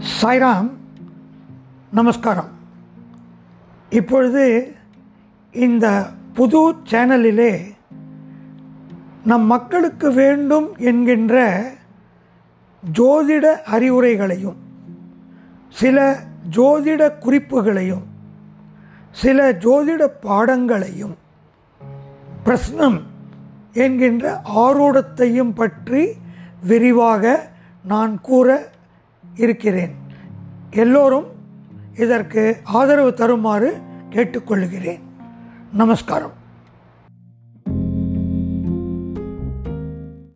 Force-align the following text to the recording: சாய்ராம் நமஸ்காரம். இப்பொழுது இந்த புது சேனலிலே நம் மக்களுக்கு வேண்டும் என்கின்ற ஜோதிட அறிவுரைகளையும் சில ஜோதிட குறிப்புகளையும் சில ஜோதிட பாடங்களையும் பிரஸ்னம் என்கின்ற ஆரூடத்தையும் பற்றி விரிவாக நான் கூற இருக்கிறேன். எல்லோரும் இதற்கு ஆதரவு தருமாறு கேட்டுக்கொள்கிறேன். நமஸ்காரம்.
சாய்ராம் 0.00 0.70
நமஸ்காரம். 1.90 2.48
இப்பொழுது 3.90 4.74
இந்த 5.52 6.06
புது 6.34 6.74
சேனலிலே 6.90 7.74
நம் 9.24 9.46
மக்களுக்கு 9.46 10.12
வேண்டும் 10.12 10.76
என்கின்ற 10.76 11.62
ஜோதிட 12.98 13.60
அறிவுரைகளையும் 13.66 14.56
சில 15.68 16.16
ஜோதிட 16.56 17.12
குறிப்புகளையும் 17.20 18.06
சில 19.10 19.52
ஜோதிட 19.52 20.06
பாடங்களையும் 20.20 21.16
பிரஸ்னம் 22.44 23.00
என்கின்ற 23.72 24.40
ஆரூடத்தையும் 24.54 25.54
பற்றி 25.54 26.16
விரிவாக 26.62 27.52
நான் 27.82 28.20
கூற 28.20 28.70
இருக்கிறேன். 29.34 29.94
எல்லோரும் 30.70 31.26
இதற்கு 31.96 32.60
ஆதரவு 32.64 33.14
தருமாறு 33.14 33.80
கேட்டுக்கொள்கிறேன். 34.10 35.00
நமஸ்காரம். 35.72 36.38